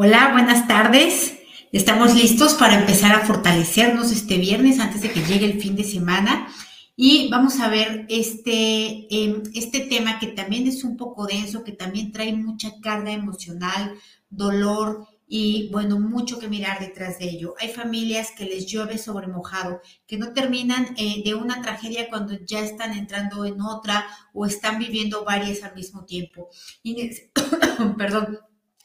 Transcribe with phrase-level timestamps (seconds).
[0.00, 1.38] Hola, buenas tardes.
[1.72, 5.82] Estamos listos para empezar a fortalecernos este viernes antes de que llegue el fin de
[5.82, 6.46] semana.
[6.94, 11.72] Y vamos a ver este, em, este tema que también es un poco denso, que
[11.72, 13.92] también trae mucha carga emocional,
[14.30, 17.56] dolor y, bueno, mucho que mirar detrás de ello.
[17.58, 22.38] Hay familias que les llueve sobre mojado, que no terminan eh, de una tragedia cuando
[22.46, 26.50] ya están entrando en otra o están viviendo varias al mismo tiempo.
[27.98, 28.38] Perdón,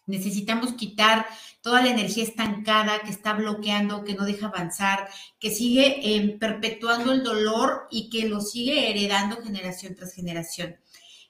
[0.06, 1.26] Necesitamos quitar
[1.62, 5.08] toda la energía estancada que está bloqueando, que no deja avanzar,
[5.40, 10.76] que sigue em, perpetuando el dolor y que lo sigue heredando generación tras generación.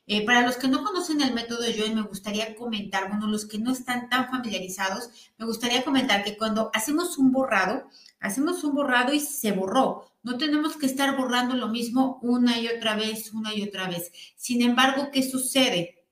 [0.05, 3.57] Eh, para los que no conocen el método Joy, me gustaría comentar, bueno, los que
[3.57, 7.87] no están tan familiarizados, me gustaría comentar que cuando hacemos un borrado,
[8.19, 10.11] hacemos un borrado y se borró.
[10.21, 14.11] No tenemos que estar borrando lo mismo una y otra vez, una y otra vez.
[14.35, 16.03] Sin embargo, ¿qué sucede?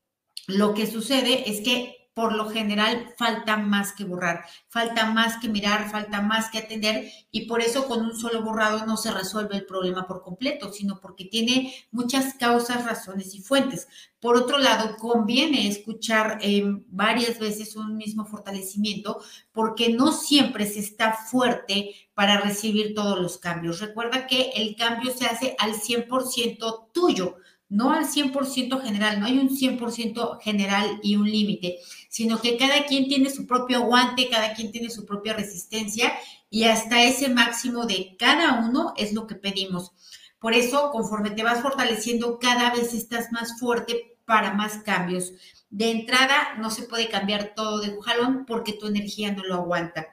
[0.48, 5.48] Lo que sucede es que por lo general falta más que borrar, falta más que
[5.48, 9.56] mirar, falta más que atender y por eso con un solo borrado no se resuelve
[9.56, 13.88] el problema por completo, sino porque tiene muchas causas, razones y fuentes.
[14.20, 20.80] Por otro lado, conviene escuchar em, varias veces un mismo fortalecimiento porque no siempre se
[20.80, 23.80] está fuerte para recibir todos los cambios.
[23.80, 27.38] Recuerda que el cambio se hace al 100% tuyo
[27.72, 32.86] no al 100% general, no hay un 100% general y un límite, sino que cada
[32.86, 36.12] quien tiene su propio aguante, cada quien tiene su propia resistencia
[36.50, 39.94] y hasta ese máximo de cada uno es lo que pedimos.
[40.38, 45.32] Por eso, conforme te vas fortaleciendo, cada vez estás más fuerte para más cambios.
[45.70, 49.56] De entrada, no se puede cambiar todo de un jalón porque tu energía no lo
[49.56, 50.08] aguanta.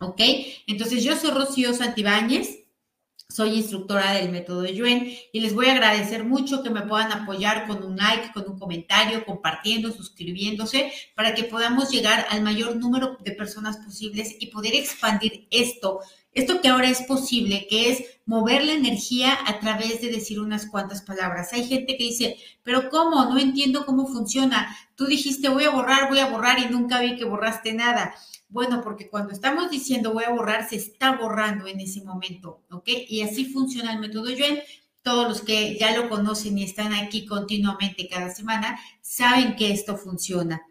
[0.00, 0.20] ¿Ok?
[0.66, 2.59] Entonces, yo soy Rocío Santibáñez
[3.30, 7.66] soy instructora del método Yuen y les voy a agradecer mucho que me puedan apoyar
[7.66, 13.16] con un like, con un comentario, compartiendo, suscribiéndose, para que podamos llegar al mayor número
[13.20, 16.00] de personas posibles y poder expandir esto,
[16.32, 20.66] esto que ahora es posible, que es mover la energía a través de decir unas
[20.66, 21.52] cuantas palabras.
[21.52, 23.24] Hay gente que dice, pero ¿cómo?
[23.24, 24.76] No entiendo cómo funciona.
[24.94, 28.14] Tú dijiste, voy a borrar, voy a borrar y nunca vi que borraste nada.
[28.48, 32.88] Bueno, porque cuando estamos diciendo voy a borrar, se está borrando en ese momento, ¿ok?
[33.08, 34.60] Y así funciona el método Yuen.
[35.02, 39.96] Todos los que ya lo conocen y están aquí continuamente cada semana saben que esto
[39.96, 40.62] funciona.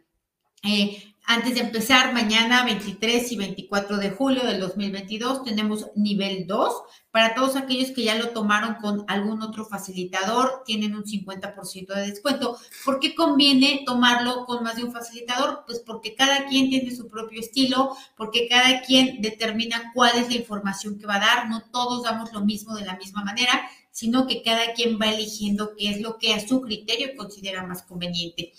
[0.64, 6.74] Eh, antes de empezar, mañana 23 y 24 de julio del 2022 tenemos nivel 2.
[7.12, 12.08] Para todos aquellos que ya lo tomaron con algún otro facilitador, tienen un 50% de
[12.08, 12.58] descuento.
[12.84, 15.66] ¿Por qué conviene tomarlo con más de un facilitador?
[15.68, 20.36] Pues porque cada quien tiene su propio estilo, porque cada quien determina cuál es la
[20.36, 21.50] información que va a dar.
[21.50, 25.76] No todos damos lo mismo de la misma manera, sino que cada quien va eligiendo
[25.78, 28.54] qué es lo que a su criterio considera más conveniente.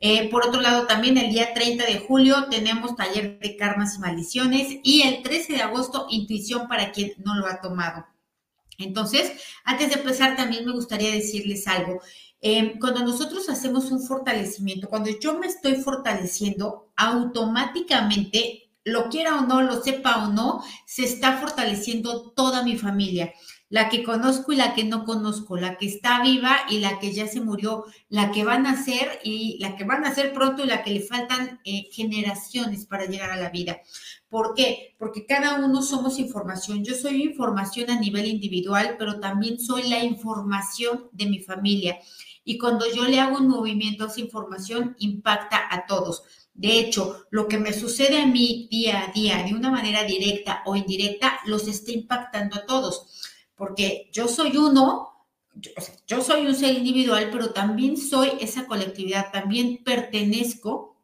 [0.00, 3.98] Eh, por otro lado, también el día 30 de julio tenemos taller de karmas y
[3.98, 8.06] maldiciones y el 13 de agosto, intuición para quien no lo ha tomado.
[8.78, 9.32] Entonces,
[9.62, 12.00] antes de empezar, también me gustaría decirles algo.
[12.40, 19.42] Em, cuando nosotros hacemos un fortalecimiento, cuando yo me estoy fortaleciendo, automáticamente, lo quiera o
[19.42, 23.34] no, lo sepa o no, se está fortaleciendo toda mi familia
[23.70, 27.12] la que conozco y la que no conozco, la que está viva y la que
[27.12, 30.64] ya se murió, la que van a ser y la que van a ser pronto
[30.64, 33.80] y la que le faltan eh, generaciones para llegar a la vida.
[34.28, 34.94] ¿Por qué?
[34.98, 36.84] Porque cada uno somos información.
[36.84, 41.98] Yo soy información a nivel individual, pero también soy la información de mi familia.
[42.44, 46.22] Y cuando yo le hago un movimiento a esa información, impacta a todos.
[46.54, 50.62] De hecho, lo que me sucede a mí día a día, de una manera directa
[50.66, 53.27] o indirecta, los está impactando a todos
[53.58, 55.26] porque yo soy uno,
[56.06, 60.96] yo, soy un ser individual, pero también soy esa colectividad, también pertenezco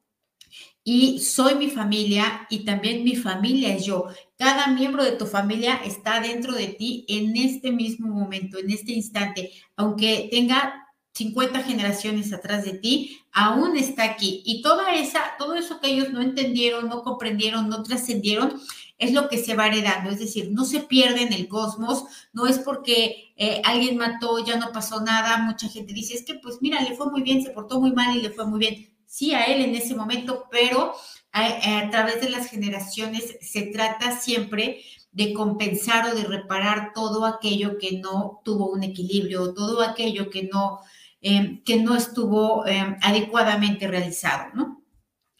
[0.84, 4.06] y soy mi familia y también mi familia es yo.
[4.38, 8.92] Cada miembro de tu familia está dentro de ti en este mismo momento, en este
[8.92, 10.84] instante, aunque tenga
[11.14, 14.42] 50 generaciones atrás de ti, aún está aquí.
[14.44, 18.60] Y toda esa, todo eso que ellos no entendieron, no comprendieron, no trascendieron,
[18.98, 22.46] es lo que se va heredando, es decir, no se pierde en el cosmos, no
[22.46, 26.58] es porque eh, alguien mató, ya no pasó nada, mucha gente dice, es que pues
[26.60, 28.90] mira, le fue muy bien, se portó muy mal y le fue muy bien.
[29.06, 30.94] Sí, a él en ese momento, pero
[31.32, 34.82] a, través de las generaciones se trata siempre
[35.12, 40.44] de compensar o de reparar todo aquello que no tuvo un equilibrio, todo aquello que
[40.44, 40.80] no,
[41.20, 44.82] eh, que no estuvo eh, adecuadamente realizado, ¿no?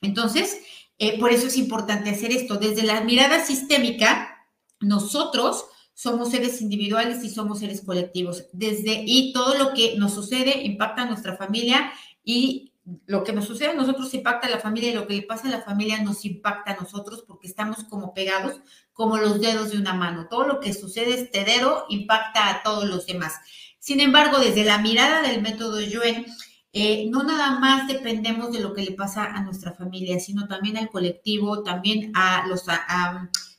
[0.02, 0.60] Entonces,
[0.98, 2.56] eh, por eso es importante hacer esto.
[2.56, 4.46] Desde la mirada sistémica,
[4.80, 5.64] nosotros
[5.94, 8.46] somos seres individuales y somos seres colectivos.
[8.52, 11.92] Desde y todo lo que nos sucede impacta a nuestra familia
[12.24, 12.72] y
[13.06, 15.48] lo que nos sucede a nosotros impacta a la familia y lo que le pasa
[15.48, 18.60] a la familia nos impacta a nosotros porque estamos como pegados
[18.92, 20.26] como los dedos de una mano.
[20.28, 23.34] Todo lo que sucede este dedo impacta a todos los demás.
[23.78, 26.26] Sin embargo, desde la mirada del método Yuen,
[26.76, 30.76] eh, no nada más dependemos de lo que le pasa a nuestra familia, sino también
[30.76, 32.64] al colectivo, también a los,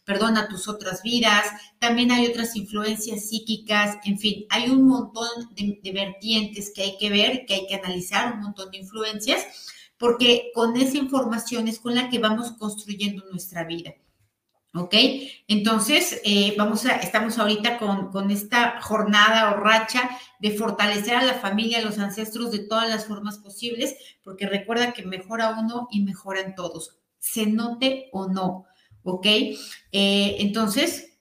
[0.03, 1.45] perdón, a tus otras vidas,
[1.79, 6.97] también hay otras influencias psíquicas, en fin, hay un montón de, de vertientes que hay
[6.97, 9.45] que ver, que hay que analizar, un montón de influencias,
[9.97, 13.93] porque con esa información es con la que vamos construyendo nuestra vida.
[14.75, 14.93] ¿Ok?
[15.47, 21.23] Entonces, eh, vamos a, estamos ahorita con, con, esta jornada o racha de fortalecer a
[21.23, 25.87] la familia, a los ancestros de todas las formas posibles, porque recuerda que mejora uno
[25.91, 28.65] y mejoran todos, se note o no,
[29.03, 29.25] ¿ok?
[29.25, 31.19] Eh, entonces,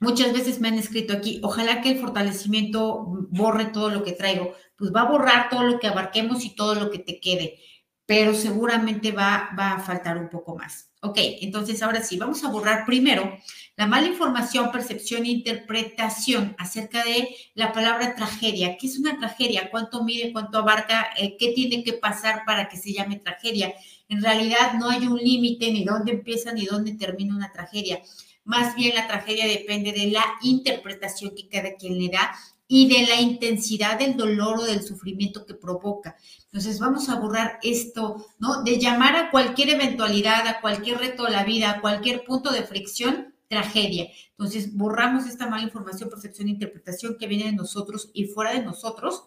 [0.00, 4.54] muchas veces me han escrito aquí, ojalá que el fortalecimiento borre todo lo que traigo,
[4.76, 7.58] pues va a borrar todo lo que abarquemos y todo lo que te quede,
[8.06, 10.90] pero seguramente va, va a faltar un poco más.
[11.06, 13.38] Ok, entonces ahora sí, vamos a borrar primero
[13.76, 18.76] la mala información, percepción e interpretación acerca de la palabra tragedia.
[18.76, 19.70] ¿Qué es una tragedia?
[19.70, 20.32] ¿Cuánto mide?
[20.32, 21.10] ¿Cuánto abarca?
[21.16, 23.72] Eh, ¿Qué tiene que pasar para que se llame tragedia?
[24.08, 28.02] En realidad no hay un límite ni dónde empieza ni dónde termina una tragedia.
[28.42, 32.34] Más bien la tragedia depende de la interpretación que cada quien le da
[32.66, 36.16] y de la intensidad del dolor o del sufrimiento que provoca.
[36.56, 38.62] Entonces vamos a borrar esto, ¿no?
[38.62, 42.62] De llamar a cualquier eventualidad, a cualquier reto de la vida, a cualquier punto de
[42.62, 44.08] fricción, tragedia.
[44.30, 48.62] Entonces borramos esta mala información, percepción e interpretación que viene de nosotros y fuera de
[48.62, 49.24] nosotros.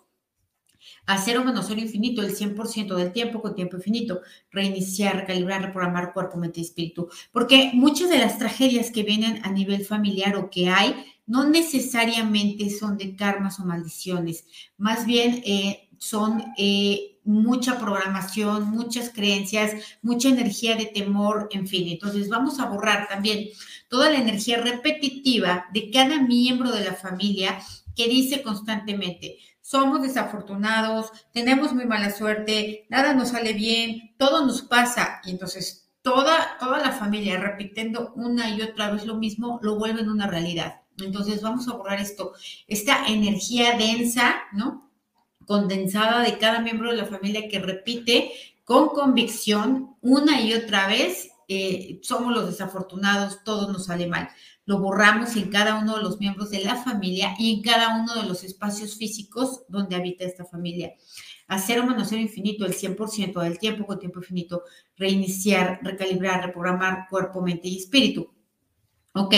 [1.06, 4.22] Hacer un menos cero infinito el 100% del tiempo con tiempo infinito.
[4.50, 7.10] Reiniciar, recalibrar, reprogramar cuerpo, mente y espíritu.
[7.32, 10.96] Porque muchas de las tragedias que vienen a nivel familiar o que hay
[11.28, 14.46] no necesariamente son de karmas o maldiciones,
[14.78, 21.88] más bien eh, son eh, mucha programación, muchas creencias, mucha energía de temor, en fin.
[21.90, 23.50] Entonces vamos a borrar también
[23.90, 27.60] toda la energía repetitiva de cada miembro de la familia
[27.96, 34.64] que dice constantemente, somos desafortunados, tenemos muy mala suerte, nada nos sale bien, todo nos
[34.64, 35.22] pasa.
[35.24, 40.10] Y entonces toda, toda la familia repitiendo una y otra vez lo mismo, lo vuelven
[40.10, 40.82] una realidad.
[40.98, 42.34] Entonces vamos a borrar esto,
[42.68, 44.89] esta energía densa, ¿no?
[45.50, 48.32] Condensada de cada miembro de la familia que repite
[48.64, 54.30] con convicción una y otra vez, eh, somos los desafortunados, todo nos sale mal.
[54.66, 58.14] Lo borramos en cada uno de los miembros de la familia y en cada uno
[58.14, 60.94] de los espacios físicos donde habita esta familia.
[61.48, 64.62] Hacer un manoseo infinito el 100% del tiempo con tiempo infinito,
[64.98, 68.32] reiniciar, recalibrar, reprogramar cuerpo, mente y espíritu.
[69.16, 69.34] Ok,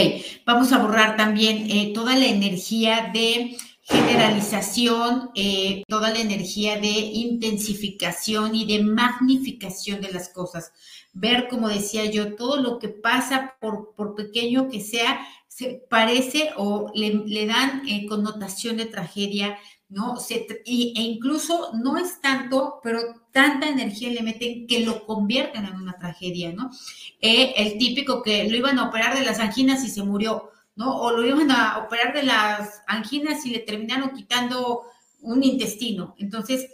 [0.45, 3.55] vamos a borrar también eh, toda la energía de
[3.91, 10.71] generalización, eh, toda la energía de intensificación y de magnificación de las cosas.
[11.13, 16.51] Ver, como decía yo, todo lo que pasa, por, por pequeño que sea, se parece
[16.55, 19.57] o le, dan eh, connotación de tragedia,
[19.89, 20.15] ¿no?
[20.29, 23.01] e incluso no es tanto, pero
[23.33, 26.71] tanta energía le meten que lo convierten en una tragedia, ¿no?
[27.19, 30.97] Eh, el típico que lo iban a operar de las anginas y se murió, ¿no?
[30.99, 34.83] O lo iban a operar de las anginas y le terminaron quitando
[35.21, 36.15] un intestino.
[36.17, 36.69] Entonces,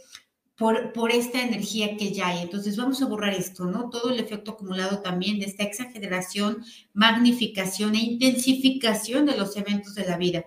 [0.57, 2.41] por, por, esta energía que ya hay.
[2.41, 3.89] Entonces vamos a borrar esto, ¿no?
[3.89, 6.63] Todo el efecto acumulado también de esta exageración,
[6.93, 10.45] magnificación e intensificación de los eventos de la vida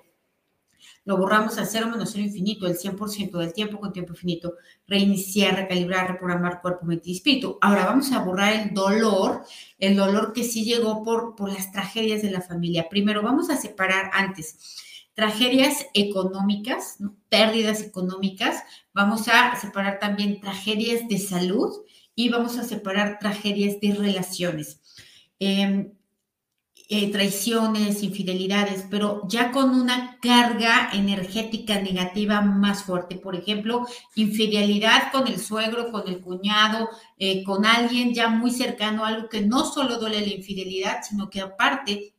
[1.05, 4.55] lo borramos al cero menos cero infinito, el 100% del tiempo con tiempo infinito,
[4.87, 7.59] reiniciar, recalibrar, reprogramar cuerpo, mente y espíritu.
[7.61, 9.43] Ahora vamos a borrar el dolor,
[9.79, 12.89] el dolor que sí llegó por, por las tragedias de la familia.
[12.89, 18.63] Primero vamos a separar antes tragedias económicas, pérdidas económicas,
[18.95, 21.71] vamos a separar también tragedias de salud
[22.15, 24.81] y vamos a separar tragedias de relaciones.
[25.39, 25.93] Eh,
[26.93, 33.17] eh, traiciones, infidelidades, pero ya con una carga energética negativa más fuerte.
[33.17, 39.05] Por ejemplo, infidelidad con el suegro, con el cuñado, eh, con alguien ya muy cercano,
[39.05, 42.15] algo que no solo duele la infidelidad, sino que aparte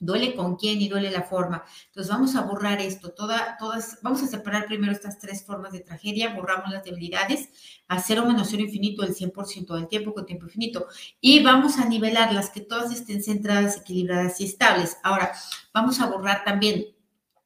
[0.00, 1.62] duele con quién y duele la forma.
[1.86, 5.80] Entonces vamos a borrar esto, toda, todas, vamos a separar primero estas tres formas de
[5.80, 7.50] tragedia, borramos las debilidades,
[7.86, 10.86] a cero menos cero infinito el 100% del tiempo con tiempo infinito
[11.20, 14.96] y vamos a nivelarlas, que todas estén centradas, equilibradas y estables.
[15.02, 15.32] Ahora,
[15.72, 16.86] vamos a borrar también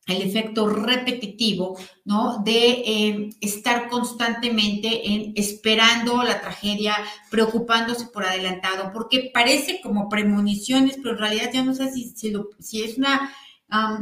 [0.06, 2.42] el efecto repetitivo, ¿no?
[2.44, 6.96] De eh, estar constantemente en, esperando la tragedia,
[7.30, 12.14] preocupándose por adelantado, porque parece como premoniciones, pero en realidad ya no sé si,
[12.58, 13.34] si, es una,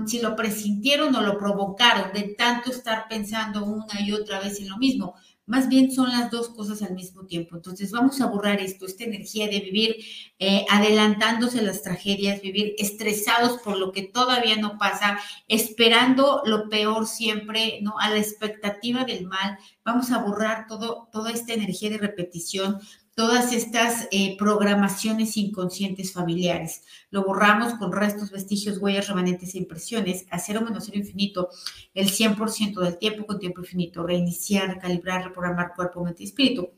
[0.06, 4.68] si lo presintieron o lo provocaron de tanto estar pensando una y otra vez en
[4.68, 5.14] lo mismo.
[5.52, 7.56] Más bien son las dos cosas al mismo tiempo.
[7.56, 9.96] Entonces vamos a borrar esto, esta energía de vivir
[10.38, 15.18] eh, adelantándose las tragedias, vivir estresados por lo que todavía no pasa,
[15.48, 17.98] esperando lo peor siempre, ¿no?
[17.98, 19.58] A la expectativa del mal.
[19.84, 22.80] Vamos a borrar todo, toda esta energía de repetición,
[23.14, 26.84] todas estas eh, programaciones inconscientes familiares.
[27.10, 31.50] Lo borramos con restos, vestigios, huellas, remanentes e impresiones, a cero menos cero infinito,
[31.94, 36.70] el 100% del tiempo con tiempo infinito, reiniciar, recalibrar, reprogramar cuerpo, mente y espíritu.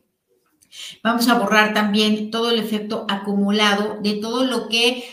[1.03, 5.05] Vamos a borrar también todo el efecto acumulado de todo lo que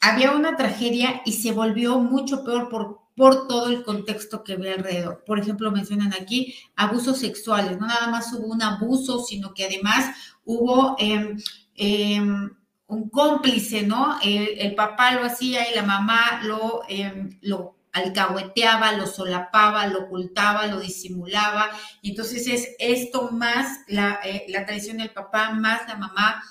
[0.00, 4.74] había una tragedia y se volvió mucho peor por por todo el contexto que ve
[4.74, 5.24] alrededor.
[5.24, 10.14] Por ejemplo, mencionan aquí abusos sexuales, no nada más hubo un abuso, sino que además
[10.44, 11.38] hubo em,
[11.74, 12.50] em,
[12.86, 14.18] un cómplice, ¿no?
[14.22, 20.66] El, papá lo hacía y la mamá lo, em, lo alcahueteaba, lo solapaba, lo ocultaba,
[20.66, 21.70] lo disimulaba.
[22.02, 26.42] Y entonces es esto más la, eh, la traición del papá, más la mamá,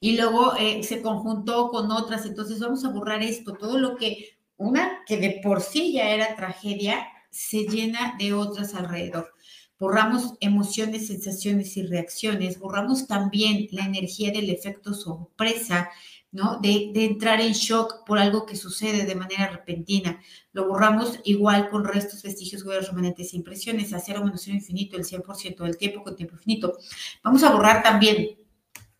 [0.00, 2.24] y luego eh, se conjuntó con otras.
[2.26, 6.36] Entonces vamos a borrar esto, todo lo que una que de por sí ya era
[6.36, 9.34] tragedia, se llena de otras alrededor.
[9.78, 12.58] Borramos emociones, sensaciones y reacciones.
[12.58, 15.90] Borramos también la energía del efecto sorpresa,
[16.32, 16.58] ¿no?
[16.60, 20.18] De, entrar en shock por algo que sucede de manera repentina.
[20.52, 24.96] Lo borramos igual con restos, vestigios, huellas, remanentes e impresiones, a cero menos cero infinito,
[24.96, 26.78] el 100% del tiempo con tiempo infinito.
[27.22, 28.38] Vamos a borrar también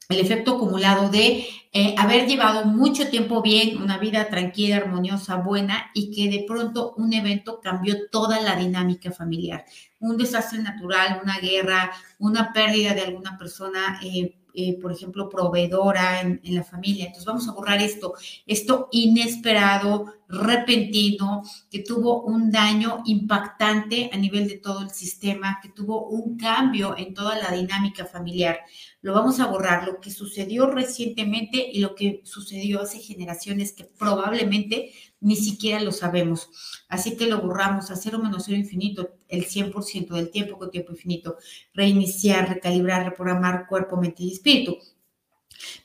[0.09, 5.91] el efecto acumulado de eh, haber llevado mucho tiempo bien, una vida tranquila, armoniosa, buena,
[5.95, 9.65] y que de pronto un evento cambió toda la dinámica familiar.
[9.99, 14.01] Un desastre natural, una guerra, una pérdida de alguna persona.
[14.03, 17.05] Eh, eh, por ejemplo, proveedora en, en, la familia.
[17.05, 18.15] Entonces vamos a borrar esto,
[18.47, 25.69] esto inesperado, repentino, que tuvo un daño impactante a nivel de todo el sistema, que
[25.69, 28.59] tuvo un cambio en toda la dinámica familiar
[29.07, 33.85] lo vamos a borrar, lo que sucedió recientemente y lo que sucedió hace generaciones que
[33.85, 34.91] probablemente
[35.21, 36.51] ni siquiera lo sabemos.
[36.89, 40.91] Así que lo borramos a cero menos cero infinito, el 100% del tiempo con tiempo
[40.91, 41.37] infinito,
[41.73, 44.77] reiniciar, recalibrar, reprogramar cuerpo, mente y espíritu.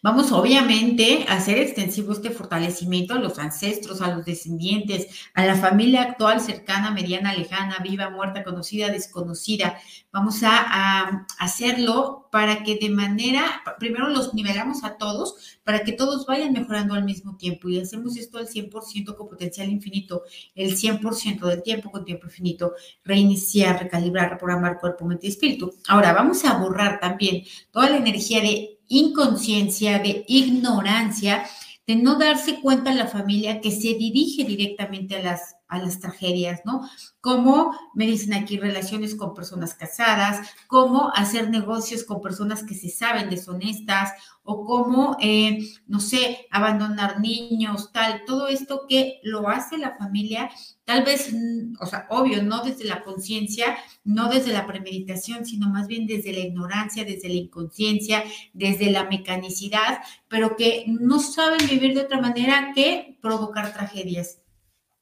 [0.03, 5.55] Vamos obviamente a hacer extensivo este fortalecimiento a los ancestros, a los descendientes, a la
[5.55, 9.79] familia actual, cercana, mediana, lejana, viva, muerta, conocida, desconocida.
[10.11, 13.43] Vamos a, hacerlo para que de manera,
[13.79, 18.17] primero los nivelamos a todos, para que todos vayan mejorando al mismo tiempo y hacemos
[18.17, 20.23] esto al 100% con potencial infinito,
[20.55, 22.73] el 100% del tiempo con tiempo infinito,
[23.03, 25.73] reiniciar, recalibrar, reprogramar cuerpo, mente y espíritu.
[25.87, 31.43] Ahora vamos a borrar también toda la energía de inconsciencia, de ignorancia,
[31.87, 36.61] de no darse cuenta la familia que se dirige directamente a las, a las tragedias,
[36.65, 36.81] ¿no?
[37.21, 42.89] Como me dicen aquí, relaciones con personas casadas, cómo hacer negocios con personas que se
[42.89, 44.11] saben deshonestas
[44.43, 50.49] o cómo, eh, no sé, abandonar niños, tal, todo esto que lo hace la familia,
[50.83, 55.69] tal vez, mm, o sea, obvio, no desde la conciencia, no desde la premeditación, sino
[55.69, 61.65] más bien desde la ignorancia, desde la inconsciencia, desde la mecanicidad, pero que no saben
[61.69, 64.40] vivir de otra manera que provocar tragedias.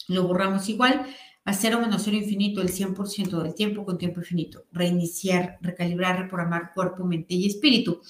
[0.10, 1.06] Lo borramos igual
[1.46, 4.66] a cero menos cero infinito el 100% del tiempo con tiempo infinito.
[4.72, 8.02] Reiniciar, recalibrar, reprogramar cuerpo, mente y espíritu.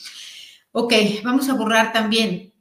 [0.71, 2.53] Ok, vamos a borrar también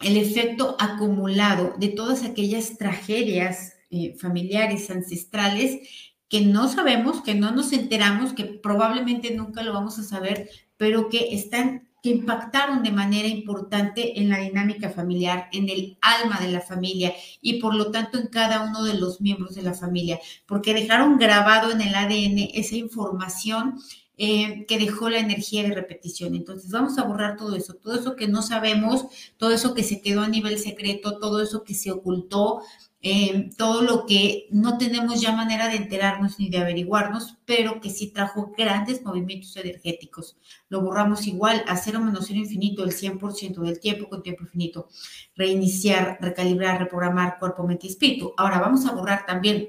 [0.00, 5.88] el efecto acumulado de todas aquellas tragedias eh, familiares, ancestrales,
[6.28, 11.08] que no sabemos, que no nos enteramos, que probablemente nunca lo vamos a saber, pero
[11.08, 16.52] que están que impactaron de manera importante en la dinámica familiar, en el alma de
[16.52, 20.20] la familia y por lo tanto en cada uno de los miembros de la familia,
[20.44, 23.80] porque dejaron grabado en el ADN esa información
[24.18, 26.34] eh, que dejó la energía de repetición.
[26.34, 29.06] Entonces vamos a borrar todo eso, todo eso que no sabemos,
[29.38, 32.60] todo eso que se quedó a nivel secreto, todo eso que se ocultó,
[33.06, 37.90] eh, todo lo que no tenemos ya manera de enterarnos ni de averiguarnos, pero que
[37.90, 40.38] sí trajo grandes movimientos energéticos.
[40.70, 44.88] Lo borramos igual a cero menos cero infinito, el 100% del tiempo con tiempo infinito.
[45.36, 48.32] Reiniciar, recalibrar, reprogramar cuerpo, mente y espíritu.
[48.38, 49.68] Ahora vamos a borrar también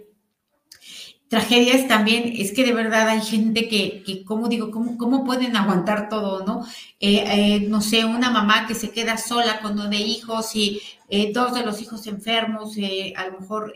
[1.27, 4.71] tragedias también, es que de verdad hay gente que, que ¿cómo digo?
[4.71, 6.65] ¿Cómo, cómo pueden aguantar todo, no?
[6.99, 11.31] Eh, eh, no sé, una mamá que se queda sola con nueve hijos y eh,
[11.33, 12.75] dos de los hijos enfermos,
[13.15, 13.73] a lo mejor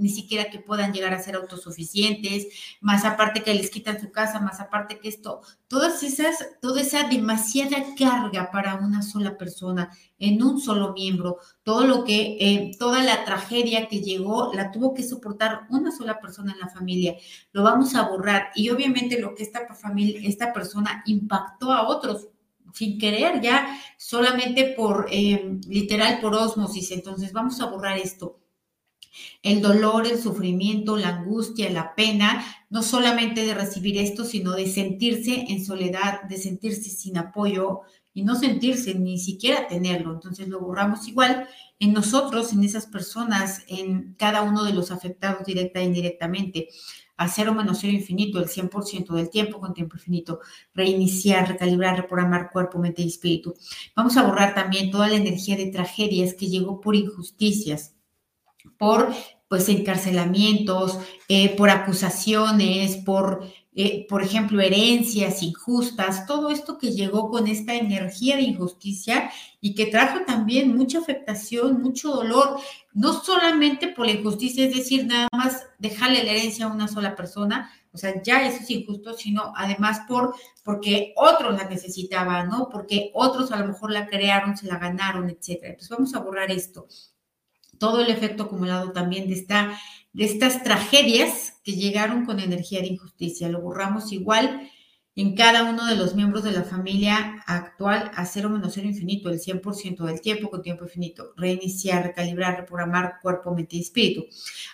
[0.00, 2.46] ni siquiera que puedan llegar a ser autosuficientes,
[2.80, 7.06] más aparte que les quitan su casa, más aparte que esto, todas esas, toda esa
[7.06, 13.02] demasiada carga para una sola persona, en un solo miembro, todo lo que, eh, toda
[13.02, 17.16] la tragedia que llegó, la tuvo que soportar una sola persona en la familia,
[17.52, 22.28] lo vamos a borrar y obviamente lo que esta familia, esta persona impactó a otros
[22.72, 26.90] sin querer, ya solamente por, eh, literal, por osmosis.
[26.92, 28.40] Entonces, vamos a borrar esto.
[29.42, 34.68] El dolor, el sufrimiento, la angustia, la pena, no solamente de recibir esto, sino de
[34.70, 37.80] sentirse en soledad, de sentirse sin apoyo
[38.12, 40.12] y no sentirse ni siquiera tenerlo.
[40.12, 41.48] Entonces lo borramos igual
[41.78, 46.68] en nosotros, en esas personas, en cada uno de los afectados directa e indirectamente
[47.20, 50.40] a cero menos cero infinito, el 100% del tiempo con tiempo infinito,
[50.72, 53.54] reiniciar, recalibrar, reprogramar cuerpo, mente y espíritu.
[53.94, 57.94] Vamos a borrar también toda la energía de tragedias que llegó por injusticias,
[58.78, 59.12] por
[59.48, 60.98] pues encarcelamientos,
[61.28, 67.74] eh, por acusaciones, por eh, por ejemplo, herencias injustas, todo esto que llegó con esta
[67.74, 72.58] energía de injusticia y que trajo también mucha afectación, mucho dolor,
[72.92, 77.14] no solamente por la injusticia, es decir, nada más dejarle la herencia a una sola
[77.14, 80.34] persona, o sea, ya eso es injusto, sino además por
[80.64, 82.68] porque otros la necesitaban, ¿no?
[82.68, 85.70] Porque otros a lo mejor la crearon, se la ganaron, etcétera.
[85.70, 86.86] Entonces vamos a borrar esto.
[87.78, 89.78] Todo el efecto acumulado también de esta
[90.12, 93.48] de estas tragedias que llegaron con energía de injusticia.
[93.48, 94.68] Lo borramos igual
[95.16, 99.28] en cada uno de los miembros de la familia actual a cero menos cero infinito,
[99.28, 101.32] el 100% del tiempo con tiempo infinito.
[101.36, 104.24] Reiniciar, recalibrar, reprogramar cuerpo, mente y espíritu.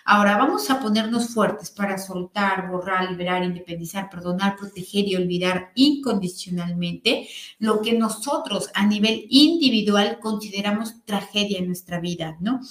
[0.05, 7.27] Ahora vamos a ponernos fuertes para soltar, borrar, liberar, independizar, perdonar, proteger y olvidar incondicionalmente
[7.59, 12.61] lo que nosotros a nivel individual consideramos tragedia en nuestra vida, ¿no?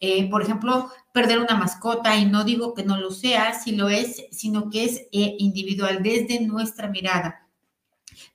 [0.00, 3.88] Eh, por ejemplo, perder una mascota, y no digo que no lo sea, si lo
[3.88, 7.48] es, sino que es eh, individual desde nuestra mirada.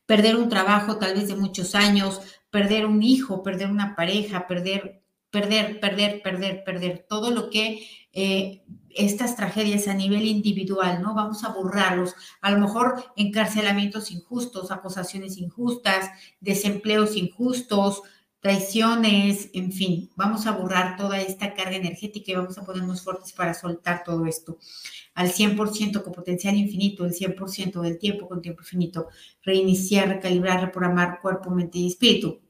[0.06, 5.04] Perder un trabajo tal vez de muchos años, perder un hijo, perder una pareja, perder,
[5.32, 11.16] perder, perder, perder, perder, todo lo que eh, estas tragedias a nivel individual, ¿no?
[11.16, 12.14] Vamos a borrarlos.
[12.42, 18.04] A lo mejor encarcelamientos injustos, acusaciones injustas, desempleos injustos,
[18.44, 23.32] traiciones, en fin, vamos a borrar toda esta carga energética y vamos a ponernos fuertes
[23.32, 24.60] para soltar todo esto
[25.16, 29.08] al 100% con potencial infinito, el 100% del tiempo con tiempo infinito,
[29.44, 32.42] reiniciar, recalibrar, reprogramar cuerpo, mente y espíritu.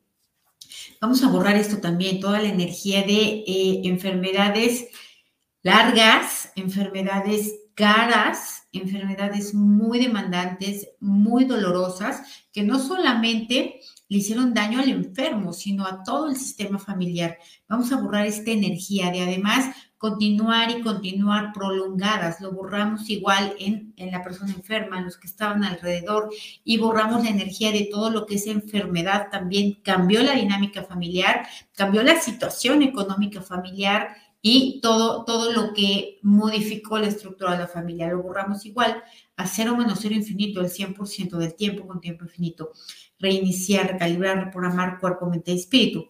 [1.00, 4.88] Vamos a borrar esto también, toda la energía de eh, enfermedades
[5.62, 13.82] largas, enfermedades caras, enfermedades muy demandantes, muy dolorosas, que no solamente
[14.14, 17.40] le hicieron daño al enfermo, sino a todo el sistema familiar.
[17.68, 22.40] Vamos a borrar esta energía de además continuar y continuar prolongadas.
[22.40, 26.30] Lo borramos igual en, en, la persona enferma, en los que estaban alrededor,
[26.64, 29.30] y borramos la energía de todo lo que es enfermedad.
[29.32, 34.10] También cambió la dinámica familiar, cambió la situación económica familiar
[34.46, 38.10] y todo, todo lo que modificó la estructura de la familia.
[38.10, 39.02] Lo borramos igual
[39.38, 42.74] a cero menos cero infinito, el 100% del tiempo con tiempo infinito.
[43.18, 46.10] Reiniciar, recalibrar, reprogramar cuerpo, mente y espíritu.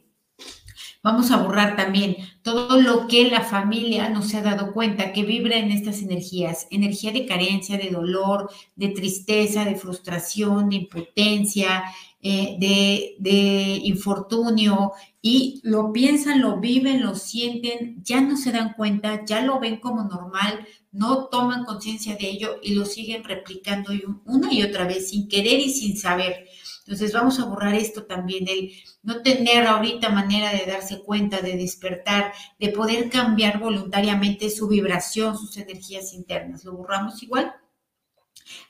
[1.03, 5.23] Vamos a borrar también todo lo que la familia no se ha dado cuenta que
[5.23, 11.83] vibra en estas energías, energía de carencia, de dolor, de tristeza, de frustración, de impotencia,
[12.23, 14.93] eh, de, de infortunio,
[15.25, 19.77] y lo piensan, lo viven, lo sienten, ya no se dan cuenta, ya lo ven
[19.77, 23.91] como normal, no toman conciencia de ello y lo siguen replicando
[24.25, 26.45] una y otra vez sin querer y sin saber.
[26.79, 31.55] Entonces vamos a borrar esto también, el no tener ahorita manera de darse cuenta, de
[31.55, 36.65] despertar, de poder cambiar voluntariamente su vibración, sus energías internas.
[36.65, 37.53] Lo borramos igual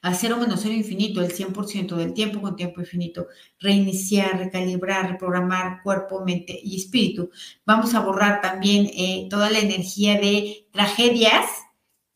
[0.02, 3.28] a cero menos infinito, el 100% del tiempo con tiempo infinito,
[3.60, 7.30] reiniciar, recalibrar, reprogramar cuerpo, mente y espíritu.
[7.66, 11.46] Vamos a borrar también eh, toda la energía de tragedias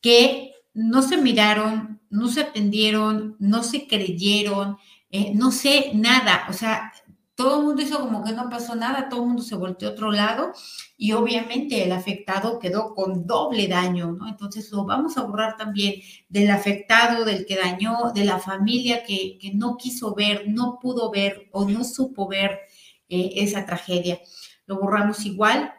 [0.02, 4.78] que no se miraron, no se atendieron, no se creyeron,
[5.10, 6.92] eh, no sé nada, o sea,
[7.38, 9.92] todo el mundo hizo como que no pasó nada, todo el mundo se volteó a
[9.92, 10.54] otro lado
[10.98, 14.28] y obviamente el afectado quedó con doble daño, ¿no?
[14.28, 19.38] Entonces lo vamos a borrar también del afectado, del que dañó, de la familia que,
[19.54, 22.62] no quiso ver, no pudo ver o no supo ver
[23.08, 24.20] eh, esa tragedia.
[24.66, 25.72] Lo borramos igual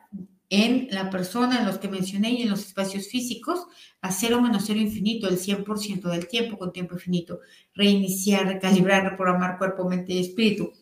[0.51, 3.66] en la persona, en los que mencioné y en los espacios físicos,
[4.01, 7.40] a cero menos cero infinito, el 100% del tiempo con tiempo infinito.
[7.75, 10.73] Reiniciar, recalibrar, reprogramar cuerpo, mente y espíritu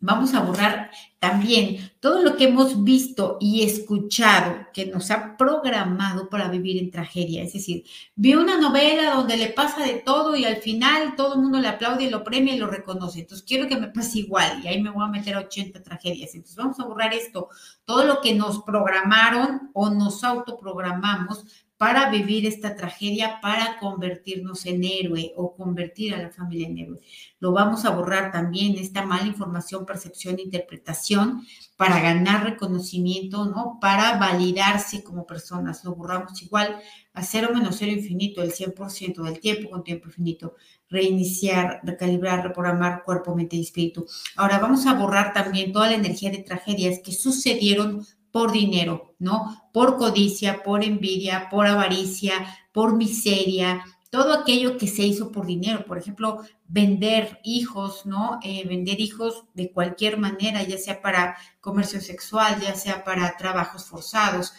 [0.00, 6.28] Vamos a borrar también todo lo que hemos visto y escuchado que nos ha programado
[6.28, 7.42] para vivir en tragedia.
[7.42, 7.84] Es decir,
[8.14, 11.66] vi una novela donde le pasa de todo y al final todo el mundo le
[11.66, 13.20] aplaude y lo premia y lo reconoce.
[13.20, 16.32] Entonces quiero que me pase igual y ahí me voy a meter a 80 tragedias.
[16.34, 17.48] Entonces vamos a borrar esto,
[17.84, 21.44] todo lo que nos programaron o nos autoprogramamos
[21.78, 27.00] para vivir esta tragedia, para convertirnos en héroe o convertir a la familia en héroe.
[27.38, 33.78] Lo vamos a borrar también, esta mala información, percepción, interpretación, para ganar reconocimiento, ¿no?
[33.80, 35.84] Para validarse como personas.
[35.84, 36.80] Lo borramos igual
[37.14, 40.56] a cero menos cero infinito, el 100% del tiempo con tiempo infinito.
[40.90, 44.04] Reiniciar, recalibrar, reprogramar cuerpo, mente y espíritu.
[44.34, 49.70] Ahora vamos a borrar también toda la energía de tragedias que sucedieron por dinero, ¿no?
[49.72, 52.34] Por codicia, por envidia, por avaricia,
[52.72, 58.38] por miseria, todo aquello que se hizo por dinero, por ejemplo, vender hijos, ¿no?
[58.42, 63.84] Eh, vender hijos de cualquier manera, ya sea para comercio sexual, ya sea para trabajos
[63.84, 64.52] forzados,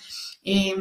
[0.44, 0.76] eh,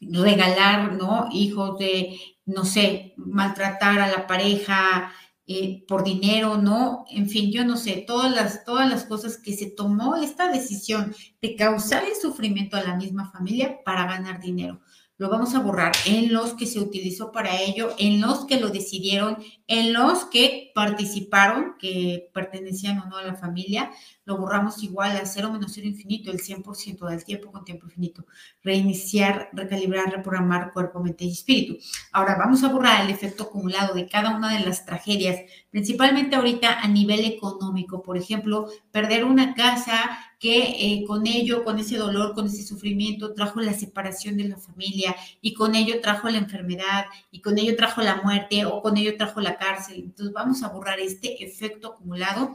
[0.00, 1.28] regalar, ¿no?
[1.32, 5.12] Hijos de, no sé, maltratar a la pareja,
[5.50, 7.06] eh, por dinero, ¿no?
[7.10, 11.14] En fin, yo no sé, todas las, todas las cosas que se tomó esta decisión
[11.40, 14.80] de causar el sufrimiento a la misma familia para ganar dinero
[15.18, 18.70] lo vamos a borrar en los que se utilizó para ello, en los que lo
[18.70, 23.90] decidieron, en los que participaron, que pertenecían o no a la familia,
[24.24, 28.26] lo borramos igual a cero menos cero infinito, el 100% del tiempo con tiempo infinito.
[28.62, 31.78] Reiniciar, recalibrar, reprogramar cuerpo, mente y espíritu.
[32.12, 36.80] Ahora vamos a borrar el efecto acumulado de cada una de las tragedias, principalmente ahorita
[36.80, 38.02] a nivel económico.
[38.02, 43.34] Por ejemplo, perder una casa que eh, con ello, con ese dolor, con ese sufrimiento,
[43.34, 47.74] trajo la separación de la familia y con ello trajo la enfermedad y con ello
[47.76, 50.00] trajo la muerte o con ello trajo la cárcel.
[50.04, 52.52] Entonces vamos a borrar este efecto acumulado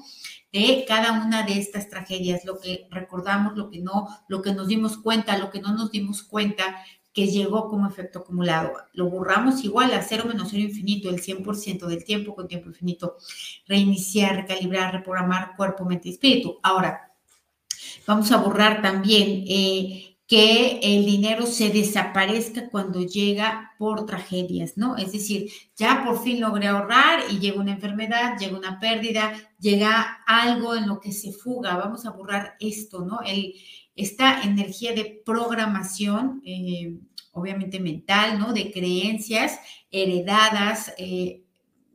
[0.54, 4.68] de cada una de estas tragedias, lo que recordamos, lo que no, lo que nos
[4.68, 8.74] dimos cuenta, lo que no nos dimos cuenta que llegó como efecto acumulado.
[8.94, 13.18] Lo borramos igual a cero menos cero infinito, el 100% del tiempo con tiempo infinito.
[13.68, 16.60] Reiniciar, recalibrar, reprogramar cuerpo, mente y espíritu.
[16.64, 17.13] Ahora,
[18.06, 24.98] Vamos a borrar también eh, que el dinero se desaparezca cuando llega por tragedias, ¿no?
[24.98, 30.24] Es decir, ya por fin logré ahorrar y llega una enfermedad, llega una pérdida, llega
[30.26, 31.78] algo en lo que se fuga.
[31.78, 33.22] Vamos a borrar esto, ¿no?
[33.26, 33.54] El,
[33.96, 36.98] esta energía de programación, eh,
[37.32, 38.54] obviamente mental, ¿no?
[38.54, 39.60] De creencias
[39.92, 41.44] heredadas, eh,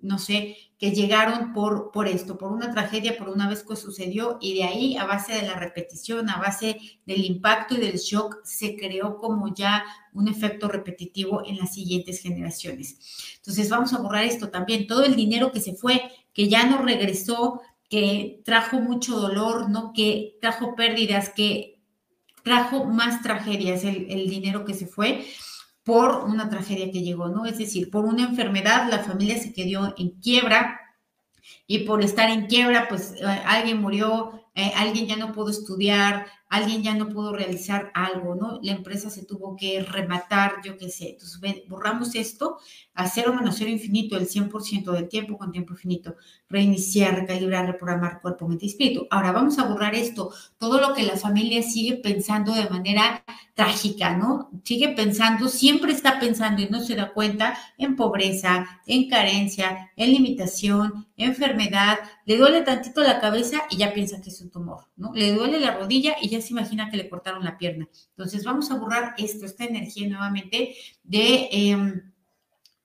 [0.00, 4.38] no sé, que llegaron por, por esto, por una tragedia, por una vez que sucedió,
[4.40, 8.36] y de ahí, a base de la repetición, a base del impacto y del shock,
[8.44, 12.98] se creó como ya un efecto repetitivo en las siguientes generaciones.
[13.38, 16.00] Entonces, vamos a borrar esto también, todo el dinero que se fue,
[16.32, 17.60] que ya no regresó,
[17.90, 19.92] que trajo mucho dolor, ¿no?
[19.92, 21.80] Que trajo pérdidas, que
[22.44, 25.26] trajo más tragedias, el, el dinero que se fue
[25.88, 27.46] por una tragedia que llegó, ¿no?
[27.46, 30.78] Es decir, por una enfermedad la familia se quedó en quiebra
[31.66, 36.26] y por estar en quiebra, pues eh, alguien murió, eh, alguien ya no pudo estudiar,
[36.48, 38.58] alguien ya no pudo realizar algo, ¿no?
[38.62, 41.10] La empresa se tuvo que rematar, yo qué sé.
[41.10, 42.58] Entonces, borramos esto
[42.94, 46.16] a cero menos cero infinito, el 100% del tiempo con tiempo infinito.
[46.48, 49.06] Reiniciar, recalibrar, reprogramar cuerpo, mente y espíritu.
[49.10, 54.16] Ahora vamos a borrar esto, todo lo que la familia sigue pensando de manera trágica,
[54.16, 54.50] ¿no?
[54.64, 60.10] Sigue pensando, siempre está pensando y no se da cuenta en pobreza, en carencia, en
[60.12, 61.98] limitación, enfermedad.
[62.24, 65.12] Le duele tantito la cabeza y ya piensa que es un tumor, ¿no?
[65.14, 67.88] Le duele la rodilla y ya se imagina que le cortaron la pierna.
[68.10, 72.12] Entonces vamos a borrar esto, esta energía nuevamente de em,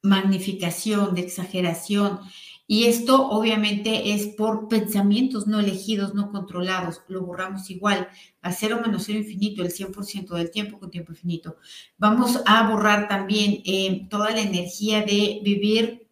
[0.02, 2.20] magnificación, de exageración.
[2.66, 7.02] Y esto obviamente es por pensamientos no elegidos, no controlados.
[7.08, 8.08] Lo borramos igual
[8.42, 11.58] a cero menos cero infinito, el 100% del tiempo con tiempo infinito.
[11.98, 16.04] Vamos a borrar también em, toda la energía de vivir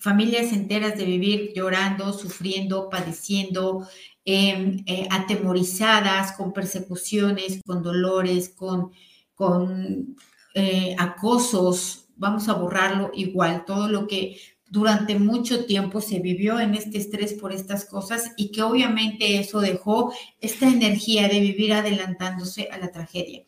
[0.00, 3.86] familias enteras de vivir llorando, sufriendo, padeciendo,
[4.26, 8.92] Em, eh, atemorizadas, con persecuciones, con dolores, con,
[9.34, 10.16] con
[10.54, 12.08] eh, acosos.
[12.16, 17.32] Vamos a borrarlo igual, todo lo que durante mucho tiempo se vivió en este estrés
[17.32, 22.92] por estas cosas y que obviamente eso dejó esta energía de vivir adelantándose a la
[22.92, 23.44] tragedia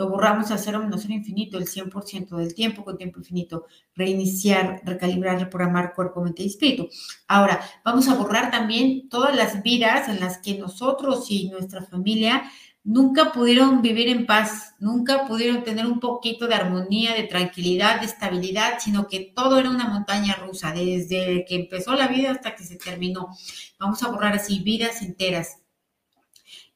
[0.00, 4.80] lo borramos a cero menos cero infinito el 100% del tiempo con tiempo infinito, reiniciar,
[4.82, 6.88] recalibrar, reprogramar cuerpo, mente y espíritu.
[7.28, 12.44] Ahora, vamos a borrar también todas las vidas en las que nosotros y nuestra familia
[12.82, 18.06] nunca pudieron vivir en paz, nunca pudieron tener un poquito de armonía, de tranquilidad, de
[18.06, 22.64] estabilidad, sino que todo era una montaña rusa, desde que empezó la vida hasta que
[22.64, 23.28] se terminó.
[23.78, 25.59] Vamos a borrar así vidas enteras,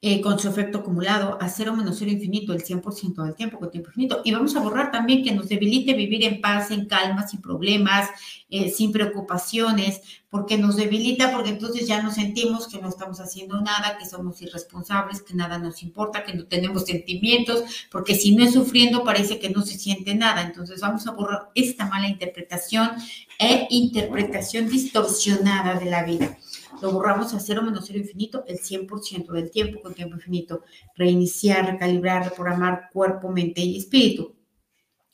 [0.07, 3.71] eh, con su efecto acumulado a cero menos cero infinito, el 100% del tiempo con
[3.71, 4.21] tiempo infinito.
[4.23, 8.11] Y vamos a borrar también que nos debilite vivir en paz, en calma, sin problemas,
[8.51, 13.63] eh, sin preocupaciones, porque nos debilita, porque entonces ya nos sentimos que no estamos haciendo
[13.63, 18.45] nada, que somos irresponsables, que nada nos importa, que no tenemos sentimientos, porque si no
[18.45, 20.43] es sufriendo parece que no se siente nada.
[20.43, 22.91] Entonces vamos a borrar esta mala interpretación
[23.39, 26.37] e interpretación distorsionada de la vida
[26.81, 30.63] lo borramos a cero menos cero infinito el 100% del tiempo con tiempo infinito.
[30.97, 34.35] Reiniciar, recalibrar, reprogramar cuerpo, mente y espíritu.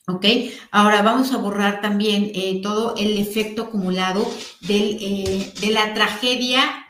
[0.07, 0.25] ¿Ok?
[0.71, 4.27] Ahora vamos a borrar también eh, todo el efecto acumulado
[4.67, 6.87] eh, de la tragedia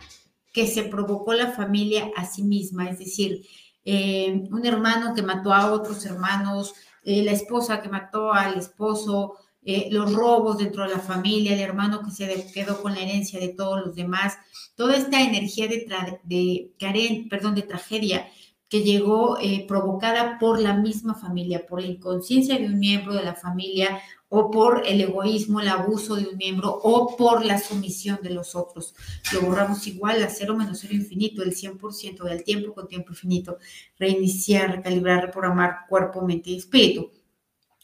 [0.53, 3.45] que se provocó la familia a sí misma, es decir,
[3.85, 9.89] eh, un hermano que mató a otros hermanos, la esposa que mató al esposo, eh,
[9.91, 13.49] los robos dentro de la familia, el hermano que se quedó con la herencia de
[13.49, 14.37] todos los demás,
[14.75, 15.87] toda esta energía de,
[16.23, 18.27] de perdón, de tragedia
[18.71, 23.23] que llegó eh, provocada por la misma familia, por la inconsciencia de un miembro de
[23.23, 28.19] la familia o por el egoísmo, el abuso de un miembro o por la sumisión
[28.23, 28.95] de los otros.
[29.33, 33.57] Lo borramos igual a cero menos cero infinito, el 100% del tiempo con tiempo infinito.
[33.99, 37.11] Reiniciar, recalibrar, reprogramar cuerpo, mente y espíritu.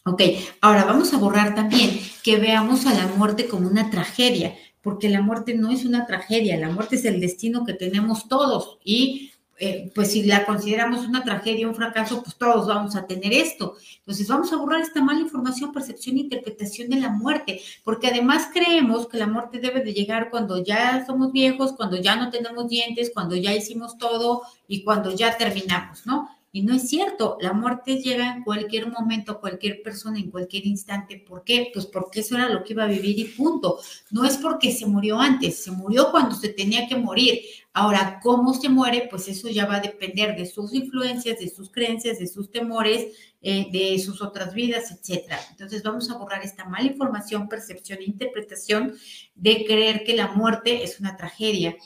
[0.08, 0.22] Ok,
[0.62, 5.22] ahora vamos a borrar también que veamos a la muerte como una tragedia, porque la
[5.22, 9.92] muerte no es una tragedia, la muerte es el destino que tenemos todos y eh,
[9.94, 13.76] pues si la consideramos una tragedia, un fracaso, pues todos vamos a tener esto.
[13.98, 18.50] Entonces vamos a borrar esta mala información, percepción e interpretación de la muerte, porque además
[18.54, 22.70] creemos que la muerte debe de llegar cuando ya somos viejos, cuando ya no tenemos
[22.70, 26.30] dientes, cuando ya hicimos todo y cuando ya terminamos, ¿no?
[26.58, 31.24] Y no es cierto, la muerte llega en cualquier momento, cualquier persona, en cualquier instante.
[31.24, 31.70] ¿Por qué?
[31.72, 33.80] Pues porque eso era lo que iba a vivir y punto.
[34.10, 37.42] No es porque se murió antes, se murió cuando se tenía que morir.
[37.74, 39.08] Ahora, ¿cómo se muere?
[39.08, 43.16] Pues eso ya va a depender de sus influencias, de sus creencias, de sus temores,
[43.44, 45.40] eh, de sus otras vidas, etcétera.
[45.52, 48.96] Entonces vamos a borrar esta mala información, percepción e interpretación
[49.36, 51.78] de creer que la muerte es una tragedia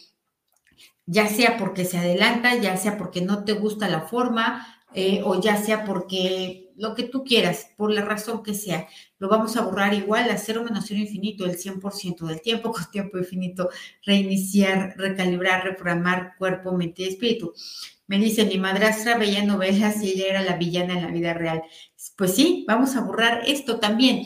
[1.12, 5.42] ya sea porque se adelanta, ya sea porque no te gusta la forma, eh, o
[5.42, 8.88] ya sea porque lo que tú quieras, por la razón que sea,
[9.20, 12.90] lo vamos a borrar igual a cero menos cero infinito el 100% del tiempo con
[12.92, 13.70] tiempo infinito,
[14.06, 17.54] reiniciar, recalibrar, reprogramar cuerpo, mente y espíritu.
[18.08, 21.62] Me dice, mi madrastra veía novelas y ella era la villana en la vida real.
[22.16, 24.24] Pues sí, vamos a borrar esto también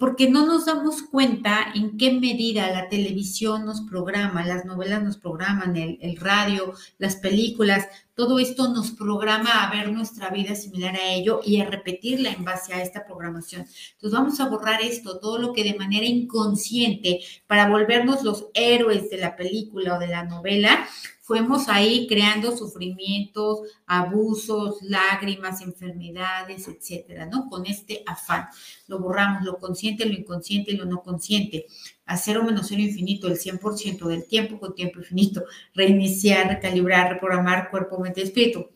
[0.00, 5.18] porque no nos damos cuenta en qué medida la televisión nos programa, las novelas nos
[5.18, 10.96] programan, el, el, radio, las películas, todo esto nos programa a ver nuestra vida similar
[10.96, 13.64] a ello y a repetirla en base a esta programación.
[13.92, 19.10] Entonces vamos a borrar esto, todo lo que de manera inconsciente, para volvernos los héroes
[19.10, 20.88] de la película o de la novela,
[21.22, 27.48] fuimos ahí creando sufrimientos, abusos, lágrimas, enfermedades, etcétera, ¿no?
[27.48, 28.48] Con este afán.
[28.88, 31.66] Lo borramos, lo consciente, lo inconsciente lo no consciente.
[32.06, 35.44] A cero menos cero infinito, el 100% del tiempo con tiempo infinito.
[35.74, 38.66] Reiniciar, recalibrar, reprogramar cuerpo, mente, espíritu.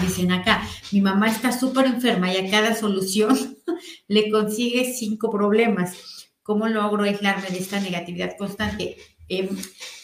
[0.00, 0.62] Dicen acá,
[0.92, 3.56] mi mamá está súper enferma y a cada solución
[4.06, 5.96] le consigue cinco problemas.
[6.42, 8.96] ¿Cómo logro aislarme de esta negatividad constante?
[9.28, 9.48] Em,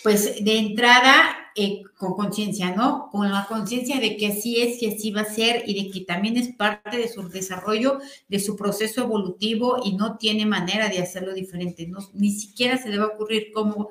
[0.02, 3.08] pues de entrada eh, con conciencia, ¿no?
[3.10, 6.04] Con la conciencia de que así es y así va a ser y de que
[6.04, 11.00] también es parte de su desarrollo, de su proceso evolutivo y no tiene manera de
[11.00, 11.86] hacerlo diferente.
[11.86, 13.88] No, ni siquiera se le va a ocurrir cómo,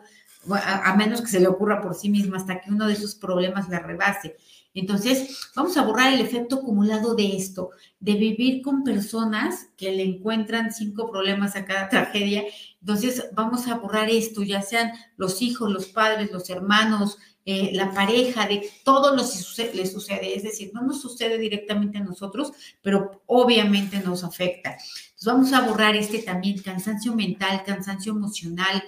[0.51, 3.15] a, a menos que se le ocurra por sí misma, hasta que uno de esus
[3.15, 4.36] problemas la rebase.
[4.75, 7.69] Entonces, vamos a borrar el efecto acumulado de esto,
[8.01, 12.43] de vivir con personas que le encuentran cinco problemas a cada tragedia.
[12.82, 17.92] Entonces, vamos a borrar esto, ya sean los hijos, los padres, los hermanos, eh, la
[17.92, 20.36] pareja, de todo lo que le sucede.
[20.36, 24.72] Es decir, no nos sucede directamente a nosotros, pero obviamente nos afecta.
[24.72, 28.84] Entonces, vamos a borrar este también cansancio mental, cansancio emocional,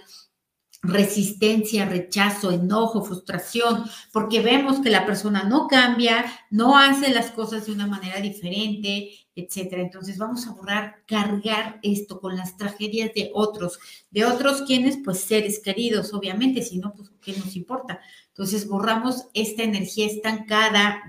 [0.87, 7.65] resistencia, rechazo, enojo, frustración, porque vemos que la persona no cambia, no hace las cosas
[7.65, 9.83] de una manera diferente, etcétera.
[9.83, 15.19] Entonces vamos a borrar, cargar esto con las tragedias de otros, de otros quienes, pues
[15.19, 17.99] seres queridos, obviamente, si no, pues ¿qué nos importa?
[18.29, 21.03] Entonces borramos esta energía estancada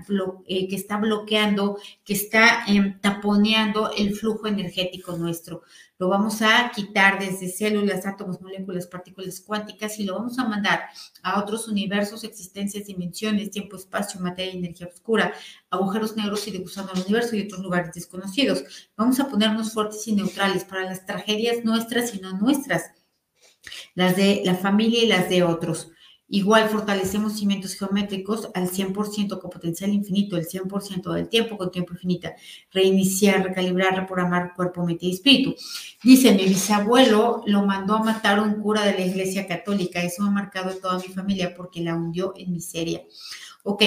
[0.47, 5.61] eh, que está bloqueando, que está em, taponeando el flujo energético nuestro.
[5.99, 10.85] Lo vamos a quitar desde células, átomos, moléculas, partículas cuánticas y lo vamos a mandar
[11.23, 15.33] a otros universos, existencias, dimensiones, tiempo, espacio, materia energía oscura,
[15.69, 18.89] agujeros negros y de al universo y otros lugares desconocidos.
[18.95, 22.91] Vamos a ponernos fuertes y neutrales para las tragedias nuestras y no nuestras,
[23.93, 25.91] las de la familia y las de otros.
[26.31, 31.93] Igual fortalecemos cimientos geométricos al 100% con potencial infinito, el 100% del tiempo con tiempo
[31.93, 32.35] infinita.
[32.71, 35.55] Reiniciar, recalibrar, reprogramar cuerpo, mente y espíritu.
[36.03, 40.03] Dice, mi bisabuelo lo mandó a matar un cura de la iglesia católica.
[40.03, 43.01] Eso ha marcado toda mi familia porque la hundió en miseria.
[43.63, 43.83] Ok,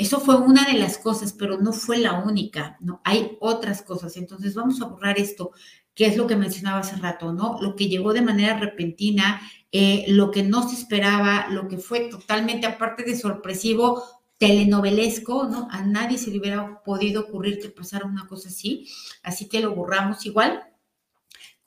[0.00, 3.02] eso fue una de las cosas, pero no fue la única, ¿no?
[3.04, 4.16] Hay otras cosas.
[4.16, 5.52] Entonces vamos a borrar esto,
[5.94, 7.58] que es lo que mencionaba hace rato, ¿no?
[7.60, 9.40] Lo que llegó de manera repentina,
[9.72, 14.02] eh, lo que no se esperaba, lo que fue totalmente, aparte de sorpresivo,
[14.38, 15.68] telenovelesco, ¿no?
[15.70, 18.88] A nadie se le hubiera podido ocurrir que pasara una cosa así,
[19.22, 20.62] así que lo borramos igual,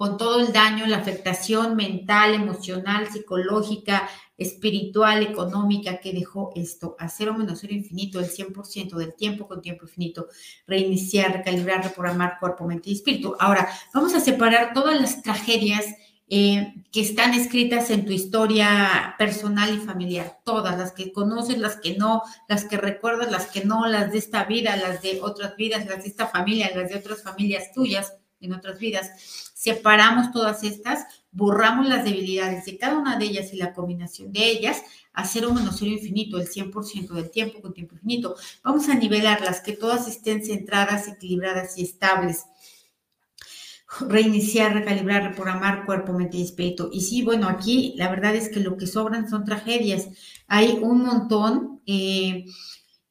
[0.03, 7.07] con todo el daño, la afectación mental, emocional, psicológica, espiritual, económica que dejó esto, a
[7.07, 10.27] cero menos cero infinito, el 100% del tiempo con tiempo infinito,
[10.67, 13.37] reiniciar, recalibrar, reprogramar cuerpo, mente y espíritu.
[13.39, 15.85] Ahora, vamos a separar todas las tragedias
[16.27, 21.77] eh, que están escritas en tu historia personal y familiar, todas, las que conoces, las
[21.77, 25.55] que no, las que recuerdas, las que no, las de esta vida, las de otras
[25.55, 28.11] vidas, las de esta familia, las de otras familias tuyas
[28.43, 29.11] en otras vidas.
[29.53, 34.45] Separamos todas estas, borramos las debilidades de cada una de ellas y la combinación de
[34.45, 38.35] ellas a cero menos infinito, el 100% del tiempo con tiempo infinito.
[38.63, 42.45] Vamos a nivelarlas, que todas estén centradas, equilibradas y estables
[44.01, 46.89] reiniciar, recalibrar, reprogramar cuerpo, mente y espíritu.
[46.91, 50.09] Y sí, bueno, aquí la verdad es que lo que sobran son tragedias.
[50.47, 51.81] Hay un montón.
[51.85, 52.45] Eh,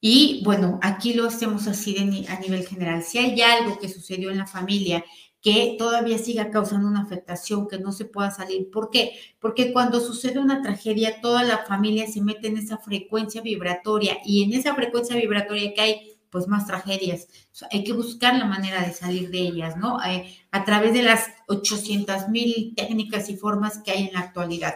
[0.05, 1.97] y bueno, aquí lo hacemos así
[2.29, 3.05] a nivel general.
[3.05, 5.05] Si hay algo que sucedió en la familia
[5.41, 8.69] que todavía siga causando una afectación, que no se pueda salir.
[8.73, 9.13] ¿Por qué?
[9.39, 14.43] Porque cuando sucede una tragedia, toda la familia se mete en esa frecuencia vibratoria y
[14.43, 17.29] en esa frecuencia vibratoria que hay pues más tragedias.
[17.71, 20.03] hay que buscar la manera de salir de ellas, ¿no?
[20.03, 24.75] Eh, a través de las 800 mil técnicas y formas que hay en la actualidad.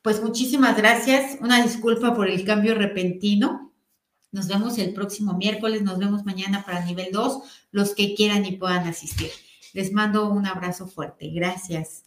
[0.00, 1.36] Pues muchísimas gracias.
[1.42, 3.74] Una disculpa por el cambio repentino.
[4.36, 8.52] Nos vemos el próximo miércoles, nos vemos mañana para nivel 2, los que quieran y
[8.52, 9.30] puedan asistir.
[9.72, 11.30] Les mando un abrazo fuerte.
[11.30, 12.05] Gracias.